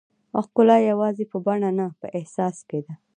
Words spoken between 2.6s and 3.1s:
کې ده.